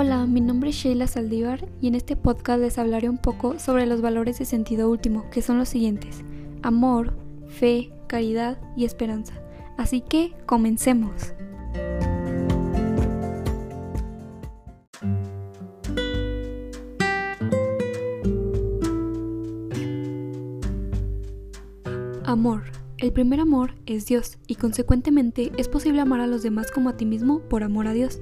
Hola, 0.00 0.26
mi 0.26 0.40
nombre 0.40 0.70
es 0.70 0.76
Sheila 0.76 1.08
Saldívar 1.08 1.68
y 1.80 1.88
en 1.88 1.96
este 1.96 2.14
podcast 2.14 2.60
les 2.60 2.78
hablaré 2.78 3.08
un 3.08 3.18
poco 3.18 3.58
sobre 3.58 3.84
los 3.84 4.00
valores 4.00 4.38
de 4.38 4.44
sentido 4.44 4.88
último, 4.88 5.28
que 5.32 5.42
son 5.42 5.58
los 5.58 5.68
siguientes: 5.68 6.22
amor, 6.62 7.18
fe, 7.48 7.90
caridad 8.06 8.58
y 8.76 8.84
esperanza. 8.84 9.34
Así 9.76 10.00
que, 10.00 10.34
comencemos. 10.46 11.32
Amor. 22.22 22.62
El 22.98 23.12
primer 23.12 23.40
amor 23.40 23.74
es 23.86 24.06
Dios 24.06 24.38
y 24.46 24.54
consecuentemente 24.54 25.50
es 25.56 25.68
posible 25.68 26.00
amar 26.00 26.20
a 26.20 26.28
los 26.28 26.44
demás 26.44 26.70
como 26.70 26.88
a 26.88 26.96
ti 26.96 27.04
mismo 27.04 27.40
por 27.40 27.64
amor 27.64 27.88
a 27.88 27.92
Dios. 27.92 28.20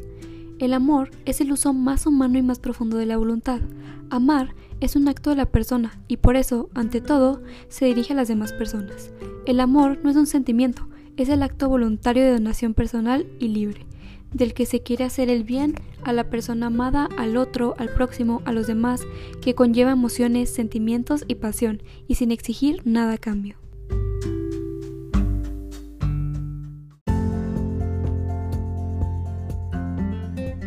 El 0.59 0.73
amor 0.73 1.11
es 1.27 1.43
el 1.43 1.53
uso 1.53 1.75
más 1.75 2.07
humano 2.07 2.39
y 2.39 2.43
más 2.43 2.59
profundo 2.59 2.97
de 2.97 3.05
la 3.05 3.19
voluntad. 3.19 3.61
Amar 4.09 4.55
es 4.81 4.97
un 4.97 5.07
acto 5.07 5.29
de 5.29 5.37
la 5.37 5.45
persona 5.45 6.01
y 6.09 6.17
por 6.17 6.35
eso, 6.35 6.71
ante 6.73 7.03
todo, 7.03 7.43
se 7.69 7.85
dirige 7.85 8.15
a 8.15 8.17
las 8.17 8.29
demás 8.29 8.55
personas. 8.55 9.11
El 9.45 9.61
amor 9.61 9.99
no 10.03 10.09
es 10.09 10.17
un 10.17 10.27
sentimiento, 10.27 10.89
es 11.19 11.29
el 11.29 11.43
acto 11.43 11.69
voluntario 11.69 12.25
de 12.25 12.33
donación 12.33 12.73
personal 12.73 13.27
y 13.39 13.49
libre, 13.49 13.85
del 14.33 14.55
que 14.55 14.65
se 14.65 14.81
quiere 14.81 15.05
hacer 15.05 15.29
el 15.29 15.45
bien 15.45 15.75
a 16.05 16.15
la 16.15 16.31
persona 16.31 16.69
amada, 16.69 17.09
al 17.19 17.37
otro, 17.37 17.75
al 17.77 17.91
próximo, 17.91 18.41
a 18.47 18.53
los 18.53 18.67
demás, 18.67 19.03
que 19.43 19.55
conlleva 19.55 19.93
emociones, 19.93 20.49
sentimientos 20.49 21.27
y 21.29 21.35
pasión, 21.35 21.83
y 22.09 22.15
sin 22.15 22.33
exigir 22.33 22.81
nada 22.87 23.13
a 23.13 23.19
cambio. 23.19 23.57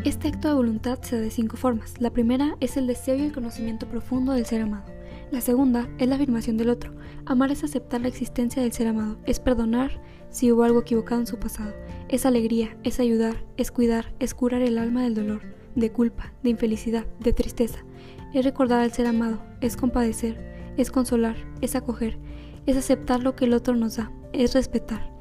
Este 0.05 0.30
acto 0.30 0.48
de 0.48 0.53
voluntad 0.53 0.99
se 1.02 1.17
da 1.17 1.21
de 1.21 1.30
cinco 1.30 1.58
formas. 1.58 1.99
La 1.99 2.10
primera 2.10 2.55
es 2.62 2.77
el 2.77 2.87
deseo 2.87 3.18
y 3.18 3.21
el 3.24 3.34
conocimiento 3.34 3.85
profundo 3.85 4.32
del 4.32 4.46
ser 4.46 4.62
amado. 4.62 4.85
La 5.29 5.41
segunda 5.41 5.90
es 5.98 6.07
la 6.07 6.15
afirmación 6.15 6.55
del 6.55 6.70
otro. 6.70 6.93
Amar 7.26 7.51
es 7.51 7.65
aceptar 7.65 7.99
la 7.99 8.07
existencia 8.07 8.62
del 8.62 8.71
ser 8.71 8.87
amado, 8.87 9.18
es 9.26 9.41
perdonar 9.41 10.01
si 10.29 10.54
hubo 10.54 10.63
algo 10.63 10.79
equivocado 10.79 11.20
en 11.20 11.27
su 11.27 11.37
pasado, 11.37 11.74
es 12.07 12.26
alegría, 12.26 12.77
es 12.84 13.01
ayudar, 13.01 13.43
es 13.57 13.71
cuidar, 13.71 14.13
es 14.20 14.34
curar 14.34 14.62
el 14.62 14.77
alma 14.77 15.04
del 15.04 15.15
dolor, 15.15 15.41
de 15.76 15.91
culpa, 15.91 16.31
de 16.43 16.52
infelicidad, 16.52 17.05
de 17.20 17.34
tristeza, 17.34 17.79
es 18.34 18.46
recordar 18.46 18.79
al 18.79 18.93
ser 18.93 19.05
amado, 19.05 19.40
es 19.59 19.76
compadecer, 19.76 20.74
es 20.77 20.91
consolar, 20.91 21.35
es 21.62 21.76
acoger, 21.76 22.18
es 22.65 22.77
aceptar 22.77 23.21
lo 23.21 23.35
que 23.35 23.46
el 23.46 23.54
otro 23.54 23.76
nos 23.76 23.98
da, 23.98 24.12
es 24.34 24.54
respetar. 24.54 25.12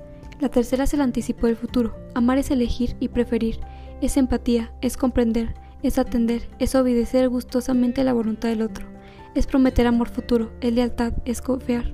La 0.41 0.51
tercera 0.51 0.85
es 0.85 0.95
el 0.95 1.01
anticipo 1.01 1.47
del 1.49 1.57
futuro. 1.57 1.97
Amar 2.15 2.39
es 2.39 2.53
elegir 2.53 2.97
y 3.01 3.09
preferir, 3.09 3.59
es 4.01 4.17
empatía, 4.17 4.73
es 4.81 4.97
comprender, 4.97 5.55
es 5.83 5.99
atender, 5.99 6.49
es 6.59 6.75
obedecer 6.75 7.29
gustosamente 7.29 8.05
la 8.05 8.13
voluntad 8.13 8.49
del 8.49 8.63
otro, 8.63 8.87
es 9.35 9.47
prometer 9.47 9.87
amor 9.87 10.09
futuro, 10.09 10.51
es 10.61 10.73
lealtad, 10.73 11.13
es 11.25 11.41
confiar, 11.41 11.93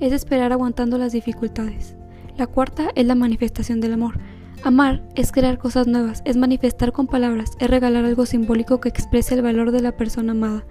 es 0.00 0.12
esperar 0.12 0.52
aguantando 0.52 0.98
las 0.98 1.12
dificultades. 1.12 1.96
La 2.36 2.46
cuarta 2.46 2.90
es 2.94 3.06
la 3.06 3.14
manifestación 3.14 3.80
del 3.80 3.94
amor. 3.94 4.20
Amar 4.62 5.02
es 5.14 5.32
crear 5.32 5.58
cosas 5.58 5.86
nuevas, 5.86 6.22
es 6.24 6.36
manifestar 6.36 6.92
con 6.92 7.06
palabras, 7.06 7.50
es 7.58 7.68
regalar 7.68 8.04
algo 8.04 8.26
simbólico 8.26 8.80
que 8.80 8.88
exprese 8.88 9.34
el 9.34 9.42
valor 9.42 9.70
de 9.70 9.82
la 9.82 9.96
persona 9.96 10.32
amada, 10.32 10.64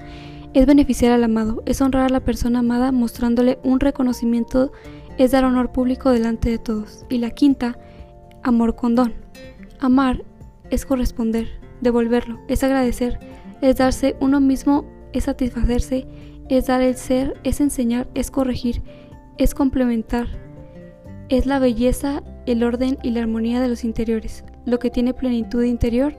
es 0.53 0.65
beneficiar 0.65 1.11
al 1.11 1.23
amado, 1.23 1.61
es 1.65 1.81
honrar 1.81 2.05
a 2.05 2.09
la 2.09 2.21
persona 2.21 2.59
amada 2.59 2.91
mostrándole 2.91 3.59
un 3.63 3.79
reconocimiento, 3.79 4.71
es 5.17 5.31
dar 5.31 5.43
honor 5.43 5.71
público 5.71 6.09
delante 6.09 6.49
de 6.49 6.57
todos. 6.57 7.05
Y 7.09 7.19
la 7.19 7.31
quinta, 7.31 7.77
amor 8.43 8.75
con 8.75 8.95
don. 8.95 9.13
Amar 9.79 10.23
es 10.69 10.85
corresponder, 10.85 11.47
devolverlo, 11.81 12.39
es 12.47 12.63
agradecer, 12.63 13.19
es 13.61 13.77
darse 13.77 14.15
uno 14.19 14.39
mismo, 14.39 14.85
es 15.13 15.25
satisfacerse, 15.25 16.05
es 16.49 16.67
dar 16.67 16.81
el 16.81 16.95
ser, 16.95 17.39
es 17.43 17.59
enseñar, 17.61 18.07
es 18.13 18.31
corregir, 18.31 18.81
es 19.37 19.53
complementar, 19.53 20.27
es 21.29 21.45
la 21.45 21.59
belleza, 21.59 22.23
el 22.45 22.63
orden 22.63 22.97
y 23.03 23.11
la 23.11 23.21
armonía 23.21 23.61
de 23.61 23.67
los 23.67 23.83
interiores. 23.83 24.45
Lo 24.65 24.79
que 24.79 24.89
tiene 24.89 25.13
plenitud 25.13 25.63
interior, 25.63 26.15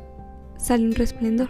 sale 0.58 0.84
un 0.84 0.92
resplendor. 0.92 1.48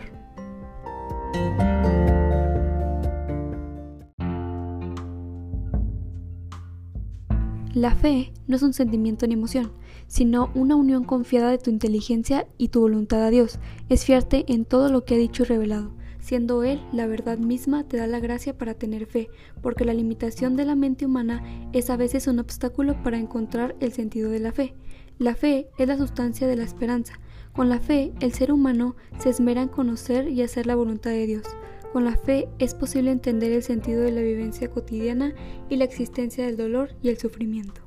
La 7.75 7.95
fe 7.95 8.33
no 8.47 8.57
es 8.57 8.63
un 8.63 8.73
sentimiento 8.73 9.27
ni 9.27 9.35
emoción, 9.35 9.73
sino 10.07 10.51
una 10.55 10.75
unión 10.75 11.05
confiada 11.05 11.51
de 11.51 11.59
tu 11.59 11.71
inteligencia 11.71 12.47
y 12.57 12.69
tu 12.69 12.81
voluntad 12.81 13.23
a 13.23 13.31
Dios. 13.31 13.59
Es 13.91 14.07
fiarte 14.07 14.47
en 14.49 14.65
todo 14.65 14.89
lo 14.89 15.05
que 15.05 15.15
ha 15.15 15.19
dicho 15.19 15.43
y 15.43 15.47
revelado. 15.47 15.93
Siendo 16.19 16.65
Él 16.65 16.81
la 16.93 17.07
verdad 17.07 17.39
misma, 17.39 17.85
te 17.85 17.99
da 17.99 18.07
la 18.07 18.21
gracia 18.21 18.57
para 18.57 18.75
tener 18.75 19.07
fe, 19.07 19.29
porque 19.63 19.85
la 19.85 19.93
limitación 19.93 20.57
de 20.57 20.65
la 20.65 20.77
mente 20.77 21.05
humana 21.05 21.43
es 21.73 21.91
a 21.91 21.97
veces 21.99 22.27
un 22.27 22.39
obstáculo 22.39 23.03
para 23.03 23.19
encontrar 23.19 23.77
el 23.81 23.93
sentido 23.93 24.31
de 24.31 24.41
la 24.41 24.53
fe. 24.53 24.75
La 25.19 25.35
fe 25.35 25.69
es 25.79 25.89
la 25.89 25.99
sustancia 25.99 26.47
de 26.47 26.57
la 26.57 26.65
esperanza. 26.65 27.21
Con 27.53 27.69
la 27.69 27.81
fe, 27.81 28.13
el 28.21 28.33
ser 28.33 28.51
humano 28.51 28.97
se 29.19 29.29
esmera 29.29 29.61
en 29.63 29.69
conocer 29.69 30.29
y 30.29 30.43
hacer 30.43 30.67
la 30.67 30.75
voluntad 30.75 31.11
de 31.11 31.27
Dios. 31.27 31.45
Con 31.93 32.05
la 32.05 32.17
fe 32.17 32.49
es 32.59 32.75
posible 32.75 33.11
entender 33.11 33.51
el 33.53 33.63
sentido 33.63 34.03
de 34.03 34.13
la 34.13 34.21
vivencia 34.21 34.71
cotidiana 34.71 35.35
y 35.69 35.77
la 35.77 35.85
existencia 35.85 36.45
del 36.45 36.57
dolor 36.57 36.91
y 37.03 37.09
el 37.09 37.19
sufrimiento. 37.19 37.83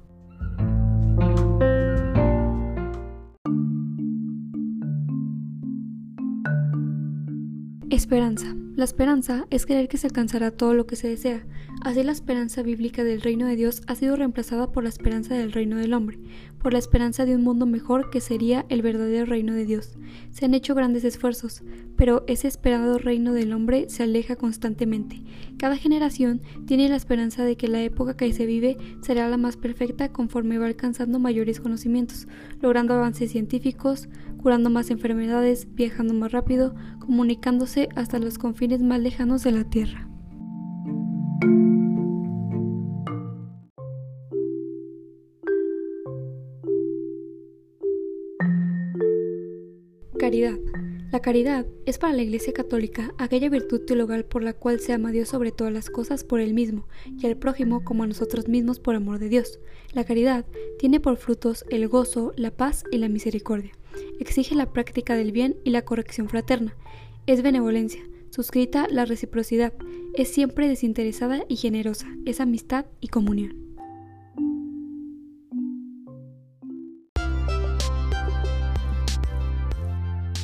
Esperanza. 7.90 8.56
La 8.81 8.85
esperanza 8.85 9.45
es 9.51 9.67
creer 9.67 9.87
que 9.87 9.97
se 9.97 10.07
alcanzará 10.07 10.49
todo 10.49 10.73
lo 10.73 10.87
que 10.87 10.95
se 10.95 11.07
desea. 11.07 11.45
Así 11.83 12.01
la 12.01 12.11
esperanza 12.11 12.63
bíblica 12.63 13.03
del 13.03 13.21
reino 13.21 13.45
de 13.45 13.55
Dios 13.55 13.83
ha 13.85 13.93
sido 13.93 14.15
reemplazada 14.15 14.71
por 14.71 14.81
la 14.81 14.89
esperanza 14.89 15.35
del 15.35 15.51
reino 15.51 15.77
del 15.77 15.93
hombre, 15.93 16.17
por 16.57 16.73
la 16.73 16.79
esperanza 16.79 17.25
de 17.25 17.35
un 17.35 17.43
mundo 17.43 17.67
mejor 17.67 18.09
que 18.09 18.21
sería 18.21 18.65
el 18.69 18.81
verdadero 18.81 19.27
reino 19.27 19.53
de 19.53 19.65
Dios. 19.65 19.99
Se 20.31 20.45
han 20.45 20.55
hecho 20.55 20.73
grandes 20.73 21.03
esfuerzos, 21.03 21.61
pero 21.95 22.23
ese 22.27 22.47
esperado 22.47 22.97
reino 22.97 23.33
del 23.33 23.53
hombre 23.53 23.87
se 23.87 24.01
aleja 24.01 24.35
constantemente. 24.35 25.21
Cada 25.59 25.77
generación 25.77 26.41
tiene 26.65 26.89
la 26.89 26.95
esperanza 26.95 27.45
de 27.45 27.57
que 27.57 27.67
la 27.67 27.83
época 27.83 28.17
que 28.17 28.33
se 28.33 28.47
vive 28.47 28.77
será 29.01 29.29
la 29.29 29.37
más 29.37 29.57
perfecta 29.57 30.11
conforme 30.11 30.57
va 30.57 30.65
alcanzando 30.65 31.19
mayores 31.19 31.59
conocimientos, 31.59 32.27
logrando 32.61 32.95
avances 32.95 33.31
científicos, 33.31 34.09
curando 34.41 34.69
más 34.69 34.89
enfermedades, 34.89 35.67
viajando 35.75 36.15
más 36.15 36.31
rápido, 36.31 36.73
comunicándose 36.99 37.89
hasta 37.95 38.19
los 38.19 38.37
confines 38.37 38.70
más 38.79 39.01
lejanos 39.01 39.43
de 39.43 39.51
la 39.51 39.63
Tierra. 39.65 40.07
Caridad. 50.17 50.57
La 51.11 51.19
caridad 51.19 51.65
es 51.85 51.97
para 51.97 52.13
la 52.13 52.21
Iglesia 52.21 52.53
Católica 52.53 53.13
aquella 53.17 53.49
virtud 53.49 53.81
teologal 53.81 54.23
por 54.23 54.43
la 54.43 54.53
cual 54.53 54.79
se 54.79 54.93
ama 54.93 55.09
a 55.09 55.11
Dios 55.11 55.27
sobre 55.27 55.51
todas 55.51 55.73
las 55.73 55.89
cosas 55.89 56.23
por 56.23 56.39
Él 56.39 56.53
mismo 56.53 56.87
y 57.05 57.25
al 57.25 57.35
prójimo 57.35 57.83
como 57.83 58.03
a 58.03 58.07
nosotros 58.07 58.47
mismos 58.47 58.79
por 58.79 58.95
amor 58.95 59.19
de 59.19 59.27
Dios. 59.27 59.59
La 59.91 60.05
caridad 60.05 60.45
tiene 60.79 61.01
por 61.01 61.17
frutos 61.17 61.65
el 61.69 61.89
gozo, 61.89 62.31
la 62.37 62.51
paz 62.51 62.85
y 62.91 62.97
la 62.99 63.09
misericordia. 63.09 63.71
Exige 64.21 64.55
la 64.55 64.71
práctica 64.71 65.15
del 65.15 65.33
bien 65.33 65.57
y 65.65 65.71
la 65.71 65.81
corrección 65.81 66.29
fraterna. 66.29 66.77
Es 67.27 67.43
benevolencia, 67.43 68.01
suscrita 68.31 68.87
la 68.89 69.05
reciprocidad, 69.05 69.73
es 70.15 70.33
siempre 70.33 70.67
desinteresada 70.67 71.43
y 71.47 71.57
generosa, 71.57 72.07
es 72.25 72.41
amistad 72.41 72.85
y 72.99 73.09
comunión. 73.09 73.61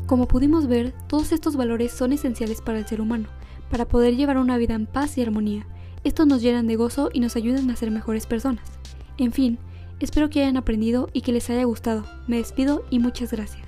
Como 0.05 0.29
pudimos 0.29 0.67
ver, 0.67 0.93
todos 1.09 1.33
estos 1.33 1.57
valores 1.57 1.91
son 1.91 2.13
esenciales 2.13 2.61
para 2.61 2.79
el 2.79 2.87
ser 2.87 3.01
humano, 3.01 3.27
para 3.69 3.85
poder 3.85 4.15
llevar 4.15 4.37
una 4.37 4.57
vida 4.57 4.73
en 4.73 4.85
paz 4.85 5.17
y 5.17 5.21
armonía. 5.21 5.67
Estos 6.05 6.27
nos 6.27 6.41
llenan 6.41 6.67
de 6.67 6.77
gozo 6.77 7.09
y 7.11 7.19
nos 7.19 7.35
ayudan 7.35 7.69
a 7.69 7.75
ser 7.75 7.91
mejores 7.91 8.25
personas. 8.25 8.63
En 9.17 9.33
fin, 9.33 9.59
espero 9.99 10.29
que 10.29 10.41
hayan 10.41 10.55
aprendido 10.55 11.09
y 11.11 11.21
que 11.21 11.33
les 11.33 11.49
haya 11.49 11.65
gustado. 11.65 12.05
Me 12.25 12.37
despido 12.37 12.85
y 12.89 12.99
muchas 12.99 13.31
gracias. 13.33 13.66